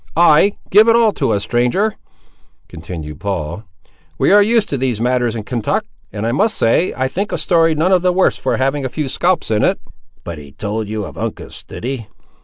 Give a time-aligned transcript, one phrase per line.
[0.15, 1.95] "Ay, give it all to us, stranger,"
[2.67, 3.65] continued Paul;
[4.17, 7.37] "we are used to these matters in Kentuck, and, I must say, I think a
[7.37, 9.79] story none the worse for having a few scalps in it!"
[10.23, 12.07] "But he told you of Uncas, did he?"